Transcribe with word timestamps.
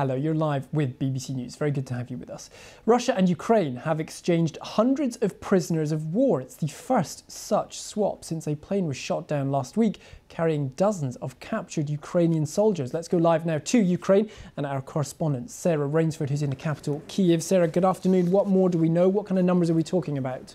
Hello, 0.00 0.14
you're 0.14 0.34
live 0.34 0.66
with 0.72 0.98
BBC 0.98 1.34
News. 1.34 1.56
Very 1.56 1.70
good 1.70 1.86
to 1.88 1.92
have 1.92 2.08
you 2.08 2.16
with 2.16 2.30
us. 2.30 2.48
Russia 2.86 3.14
and 3.14 3.28
Ukraine 3.28 3.76
have 3.76 4.00
exchanged 4.00 4.56
hundreds 4.62 5.16
of 5.16 5.38
prisoners 5.42 5.92
of 5.92 6.14
war. 6.14 6.40
It's 6.40 6.54
the 6.54 6.68
first 6.68 7.30
such 7.30 7.78
swap 7.78 8.24
since 8.24 8.48
a 8.48 8.56
plane 8.56 8.86
was 8.86 8.96
shot 8.96 9.28
down 9.28 9.50
last 9.50 9.76
week 9.76 10.00
carrying 10.30 10.68
dozens 10.70 11.16
of 11.16 11.38
captured 11.38 11.90
Ukrainian 11.90 12.46
soldiers. 12.46 12.94
Let's 12.94 13.08
go 13.08 13.18
live 13.18 13.44
now 13.44 13.58
to 13.58 13.78
Ukraine 13.78 14.30
and 14.56 14.64
our 14.64 14.80
correspondent, 14.80 15.50
Sarah 15.50 15.86
Rainsford, 15.86 16.30
who's 16.30 16.42
in 16.42 16.48
the 16.48 16.56
capital, 16.56 17.02
Kiev. 17.06 17.42
Sarah, 17.42 17.68
good 17.68 17.84
afternoon. 17.84 18.30
What 18.30 18.46
more 18.46 18.70
do 18.70 18.78
we 18.78 18.88
know? 18.88 19.06
What 19.06 19.26
kind 19.26 19.38
of 19.38 19.44
numbers 19.44 19.68
are 19.68 19.74
we 19.74 19.82
talking 19.82 20.16
about? 20.16 20.54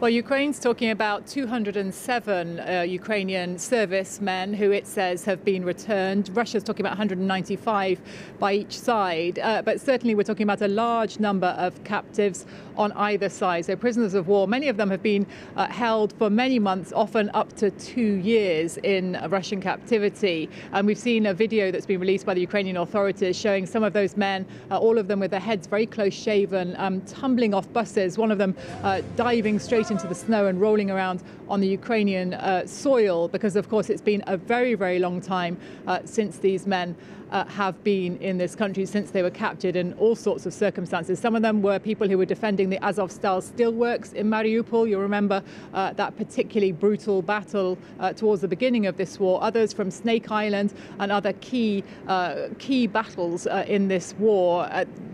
Well, 0.00 0.10
Ukraine's 0.10 0.58
talking 0.58 0.90
about 0.90 1.24
207 1.28 2.58
uh, 2.58 2.80
Ukrainian 2.82 3.56
servicemen 3.56 4.52
who 4.52 4.72
it 4.72 4.88
says 4.88 5.24
have 5.24 5.44
been 5.44 5.64
returned. 5.64 6.30
Russia's 6.34 6.64
talking 6.64 6.84
about 6.84 6.98
195 6.98 8.00
by 8.40 8.54
each 8.54 8.76
side. 8.76 9.38
Uh, 9.38 9.62
but 9.62 9.80
certainly 9.80 10.16
we're 10.16 10.24
talking 10.24 10.42
about 10.42 10.62
a 10.62 10.68
large 10.68 11.20
number 11.20 11.46
of 11.46 11.82
captives 11.84 12.44
on 12.76 12.90
either 12.92 13.28
side. 13.28 13.66
So 13.66 13.76
prisoners 13.76 14.14
of 14.14 14.26
war, 14.26 14.48
many 14.48 14.68
of 14.68 14.76
them 14.76 14.90
have 14.90 15.02
been 15.02 15.28
uh, 15.54 15.68
held 15.68 16.12
for 16.14 16.28
many 16.28 16.58
months, 16.58 16.92
often 16.92 17.30
up 17.32 17.52
to 17.58 17.70
two 17.70 18.16
years 18.16 18.78
in 18.78 19.16
Russian 19.28 19.60
captivity. 19.60 20.50
And 20.72 20.88
we've 20.88 20.98
seen 20.98 21.26
a 21.26 21.34
video 21.34 21.70
that's 21.70 21.86
been 21.86 22.00
released 22.00 22.26
by 22.26 22.34
the 22.34 22.40
Ukrainian 22.40 22.78
authorities 22.78 23.38
showing 23.38 23.64
some 23.64 23.84
of 23.84 23.92
those 23.92 24.16
men, 24.16 24.44
uh, 24.72 24.76
all 24.76 24.98
of 24.98 25.06
them 25.06 25.20
with 25.20 25.30
their 25.30 25.38
heads 25.38 25.68
very 25.68 25.86
close 25.86 26.12
shaven, 26.12 26.74
um, 26.78 27.00
tumbling 27.02 27.54
off 27.54 27.72
buses, 27.72 28.18
one 28.18 28.32
of 28.32 28.38
them 28.38 28.56
uh, 28.82 29.00
diving 29.14 29.60
straight 29.60 29.83
into 29.90 30.06
the 30.06 30.14
snow 30.14 30.46
and 30.46 30.60
rolling 30.60 30.90
around 30.90 31.22
on 31.48 31.60
the 31.60 31.68
Ukrainian 31.68 32.34
uh, 32.34 32.66
soil 32.66 33.28
because, 33.28 33.56
of 33.56 33.68
course, 33.68 33.90
it's 33.90 34.02
been 34.02 34.22
a 34.26 34.36
very, 34.36 34.74
very 34.74 34.98
long 34.98 35.20
time 35.20 35.58
uh, 35.86 35.98
since 36.04 36.38
these 36.38 36.66
men 36.66 36.96
uh, 37.30 37.44
have 37.46 37.82
been 37.82 38.16
in 38.18 38.38
this 38.38 38.54
country, 38.54 38.86
since 38.86 39.10
they 39.10 39.22
were 39.22 39.30
captured 39.30 39.74
in 39.74 39.92
all 39.94 40.14
sorts 40.14 40.46
of 40.46 40.54
circumstances. 40.54 41.18
Some 41.18 41.34
of 41.34 41.42
them 41.42 41.62
were 41.62 41.80
people 41.80 42.08
who 42.08 42.16
were 42.16 42.24
defending 42.24 42.70
the 42.70 42.78
Azovstal 42.78 43.42
steelworks 43.42 44.12
in 44.12 44.28
Mariupol. 44.28 44.88
You'll 44.88 45.00
remember 45.00 45.42
uh, 45.72 45.92
that 45.94 46.16
particularly 46.16 46.70
brutal 46.70 47.22
battle 47.22 47.76
uh, 47.98 48.12
towards 48.12 48.42
the 48.42 48.48
beginning 48.48 48.86
of 48.86 48.96
this 48.96 49.18
war. 49.18 49.42
Others 49.42 49.72
from 49.72 49.90
Snake 49.90 50.30
Island 50.30 50.74
and 51.00 51.10
other 51.10 51.32
key, 51.34 51.82
uh, 52.06 52.48
key 52.58 52.86
battles 52.86 53.46
in 53.66 53.88
this 53.88 54.14
war. 54.14 54.68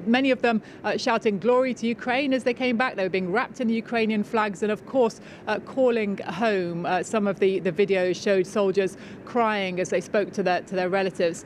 many 0.06 0.30
of 0.30 0.42
them 0.42 0.62
shouting 0.96 1.38
glory 1.38 1.72
to 1.74 1.86
Ukraine 1.86 2.32
as 2.34 2.44
they 2.44 2.54
came 2.54 2.76
back. 2.76 2.96
They 2.96 3.02
were 3.02 3.08
being 3.08 3.32
wrapped 3.32 3.60
in 3.60 3.68
the 3.68 3.74
Ukrainian 3.74 4.24
flags 4.24 4.59
and, 4.62 4.70
of 4.70 4.84
course, 4.84 5.20
uh, 5.46 5.58
calling 5.60 6.18
home. 6.18 6.84
Uh, 6.84 7.02
some 7.02 7.26
of 7.26 7.40
the, 7.40 7.60
the 7.60 7.72
videos 7.72 8.22
showed 8.22 8.46
soldiers 8.46 8.98
crying 9.24 9.80
as 9.80 9.88
they 9.88 10.00
spoke 10.00 10.32
to 10.32 10.42
their, 10.42 10.60
to 10.62 10.74
their 10.74 10.88
relatives 10.88 11.44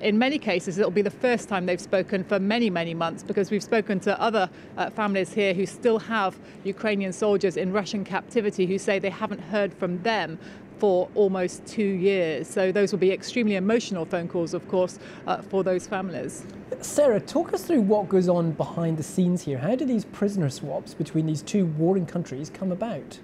in 0.00 0.12
in 0.12 0.18
many 0.18 0.38
cases, 0.38 0.76
it'll 0.76 0.90
be 0.90 1.00
the 1.00 1.10
first 1.10 1.48
time 1.48 1.64
they've 1.64 1.80
spoken 1.80 2.22
for 2.22 2.38
many, 2.38 2.68
many 2.68 2.92
months 2.92 3.22
because 3.22 3.50
we've 3.50 3.62
spoken 3.62 3.98
to 4.00 4.20
other 4.20 4.50
uh, 4.76 4.90
families 4.90 5.32
here 5.32 5.54
who 5.54 5.64
still 5.64 5.98
have 5.98 6.38
Ukrainian 6.64 7.14
soldiers 7.14 7.56
in 7.56 7.72
Russian 7.72 8.04
captivity 8.04 8.66
who 8.66 8.76
say 8.76 8.98
they 8.98 9.08
haven't 9.08 9.40
heard 9.40 9.72
from 9.72 10.02
them 10.02 10.38
for 10.82 11.08
almost 11.14 11.64
two 11.64 11.84
years. 11.84 12.48
So 12.48 12.72
those 12.72 12.90
will 12.90 12.98
be 12.98 13.12
extremely 13.12 13.54
emotional 13.54 14.04
phone 14.04 14.26
calls, 14.26 14.52
of 14.52 14.66
course, 14.66 14.98
uh, 15.28 15.40
for 15.40 15.62
those 15.62 15.86
families. 15.86 16.44
Sarah, 16.80 17.20
talk 17.20 17.54
us 17.54 17.62
through 17.62 17.82
what 17.82 18.08
goes 18.08 18.28
on 18.28 18.50
behind 18.50 18.96
the 18.96 19.04
scenes 19.04 19.42
here. 19.42 19.58
How 19.58 19.76
do 19.76 19.84
these 19.84 20.04
prisoner 20.06 20.50
swaps 20.50 20.92
between 20.92 21.26
these 21.26 21.40
two 21.40 21.66
warring 21.66 22.04
countries 22.04 22.50
come 22.50 22.72
about? 22.72 23.20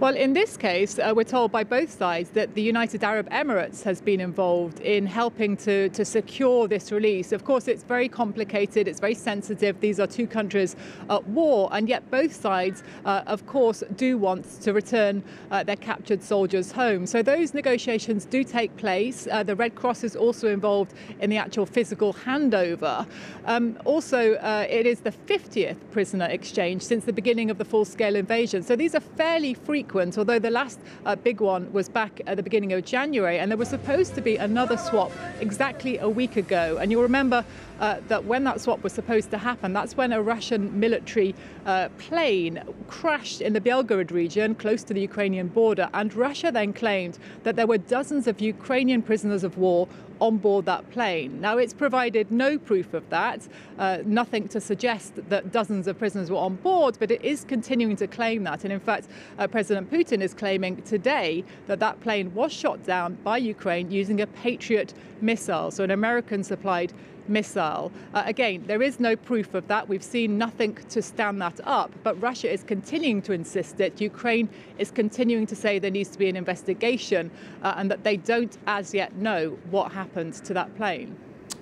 Well, 0.00 0.16
in 0.16 0.32
this 0.32 0.56
case, 0.56 0.98
uh, 0.98 1.12
we're 1.14 1.22
told 1.22 1.52
by 1.52 1.62
both 1.62 1.88
sides 1.88 2.30
that 2.30 2.54
the 2.54 2.60
United 2.60 3.04
Arab 3.04 3.30
Emirates 3.30 3.84
has 3.84 4.00
been 4.00 4.20
involved 4.20 4.80
in 4.80 5.06
helping 5.06 5.56
to, 5.58 5.88
to 5.90 6.04
secure 6.04 6.66
this 6.66 6.90
release. 6.90 7.30
Of 7.30 7.44
course, 7.44 7.68
it's 7.68 7.84
very 7.84 8.08
complicated, 8.08 8.88
it's 8.88 8.98
very 8.98 9.14
sensitive. 9.14 9.78
These 9.78 10.00
are 10.00 10.08
two 10.08 10.26
countries 10.26 10.74
at 11.08 11.24
war, 11.28 11.68
and 11.70 11.88
yet 11.88 12.10
both 12.10 12.34
sides, 12.34 12.82
uh, 13.04 13.22
of 13.28 13.46
course, 13.46 13.84
do 13.94 14.18
want 14.18 14.60
to 14.62 14.72
return 14.72 15.22
uh, 15.52 15.62
their 15.62 15.76
captured 15.76 16.24
soldiers 16.24 16.72
home. 16.72 17.06
So 17.06 17.22
those 17.22 17.54
negotiations 17.54 18.24
do 18.24 18.42
take 18.42 18.76
place. 18.76 19.28
Uh, 19.30 19.44
the 19.44 19.54
Red 19.54 19.76
Cross 19.76 20.02
is 20.02 20.16
also 20.16 20.48
involved 20.48 20.92
in 21.20 21.30
the 21.30 21.38
actual 21.38 21.66
physical 21.66 22.12
handover. 22.12 23.06
Um, 23.44 23.78
also, 23.84 24.34
uh, 24.34 24.66
it 24.68 24.86
is 24.86 25.00
the 25.00 25.12
50th 25.12 25.78
prisoner 25.92 26.26
exchange 26.26 26.82
since 26.82 27.04
the 27.04 27.12
beginning 27.12 27.48
of 27.48 27.58
the 27.58 27.64
full 27.64 27.84
scale 27.84 28.16
invasion. 28.16 28.64
So 28.64 28.74
these 28.74 28.96
are 28.96 29.00
fairly 29.00 29.54
frequent 29.54 29.83
frequent, 29.84 30.16
although 30.16 30.38
the 30.38 30.50
last 30.50 30.78
uh, 31.04 31.14
big 31.14 31.40
one 31.40 31.70
was 31.72 31.90
back 31.90 32.20
at 32.26 32.36
the 32.36 32.42
beginning 32.42 32.72
of 32.72 32.84
January, 32.84 33.38
and 33.38 33.50
there 33.50 33.58
was 33.58 33.68
supposed 33.68 34.14
to 34.14 34.22
be 34.22 34.36
another 34.36 34.78
swap 34.78 35.12
exactly 35.40 35.98
a 35.98 36.08
week 36.08 36.36
ago. 36.36 36.78
And 36.80 36.90
you'll 36.90 37.02
remember 37.02 37.44
uh, 37.80 38.00
that 38.08 38.24
when 38.24 38.44
that 38.44 38.62
swap 38.62 38.82
was 38.82 38.94
supposed 38.94 39.30
to 39.32 39.38
happen, 39.38 39.74
that's 39.74 39.94
when 39.94 40.12
a 40.12 40.22
Russian 40.22 40.80
military 40.80 41.34
uh, 41.66 41.90
plane 41.98 42.62
crashed 42.88 43.42
in 43.42 43.52
the 43.52 43.60
Belgorod 43.60 44.10
region, 44.10 44.54
close 44.54 44.82
to 44.84 44.94
the 44.94 45.02
Ukrainian 45.02 45.48
border. 45.48 45.90
And 45.92 46.14
Russia 46.14 46.50
then 46.50 46.72
claimed 46.72 47.18
that 47.42 47.56
there 47.56 47.66
were 47.66 47.78
dozens 47.78 48.26
of 48.26 48.40
Ukrainian 48.40 49.02
prisoners 49.02 49.44
of 49.44 49.58
war 49.58 49.86
on 50.20 50.38
board 50.38 50.66
that 50.66 50.90
plane. 50.90 51.40
Now, 51.40 51.58
it's 51.58 51.74
provided 51.74 52.30
no 52.30 52.58
proof 52.58 52.94
of 52.94 53.08
that, 53.10 53.46
uh, 53.78 53.98
nothing 54.04 54.48
to 54.48 54.60
suggest 54.60 55.14
that 55.28 55.52
dozens 55.52 55.86
of 55.86 55.98
prisoners 55.98 56.30
were 56.30 56.38
on 56.38 56.56
board, 56.56 56.96
but 56.98 57.10
it 57.10 57.22
is 57.22 57.44
continuing 57.44 57.96
to 57.96 58.06
claim 58.06 58.44
that. 58.44 58.64
And 58.64 58.72
in 58.72 58.80
fact, 58.80 59.08
uh, 59.38 59.46
President 59.46 59.90
Putin 59.90 60.20
is 60.20 60.34
claiming 60.34 60.82
today 60.82 61.44
that 61.66 61.80
that 61.80 62.00
plane 62.00 62.32
was 62.34 62.52
shot 62.52 62.84
down 62.84 63.18
by 63.24 63.38
Ukraine 63.38 63.90
using 63.90 64.20
a 64.20 64.26
Patriot 64.26 64.94
missile, 65.20 65.70
so 65.70 65.84
an 65.84 65.90
American 65.90 66.44
supplied 66.44 66.92
missile. 67.28 67.92
Uh, 68.12 68.22
again, 68.26 68.64
there 68.66 68.82
is 68.82 69.00
no 69.00 69.16
proof 69.16 69.54
of 69.54 69.66
that. 69.68 69.88
We've 69.88 70.02
seen 70.02 70.38
nothing 70.38 70.74
to 70.90 71.02
stand 71.02 71.40
that 71.42 71.60
up, 71.64 71.90
but 72.02 72.20
Russia 72.20 72.52
is 72.52 72.62
continuing 72.62 73.22
to 73.22 73.32
insist 73.32 73.78
that 73.78 74.00
Ukraine 74.00 74.48
is 74.78 74.90
continuing 74.90 75.46
to 75.46 75.56
say 75.56 75.78
there 75.78 75.90
needs 75.90 76.10
to 76.10 76.18
be 76.18 76.28
an 76.28 76.36
investigation 76.36 77.30
uh, 77.62 77.74
and 77.76 77.90
that 77.90 78.04
they 78.04 78.16
don't 78.16 78.56
as 78.66 78.94
yet 78.94 79.16
know 79.16 79.58
what 79.70 79.92
happened 80.14 80.34
to 80.34 80.54
that 80.54 80.74
plane. 80.76 81.16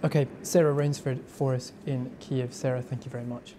Okay, 0.05 0.27
Sarah 0.43 0.75
Rainsford 0.75 1.25
for 1.27 1.55
us 1.55 1.73
in 1.87 2.11
Kiev. 2.21 2.53
Sarah, 2.53 2.83
thank 2.83 3.07
you 3.07 3.11
very 3.11 3.25
much. 3.25 3.55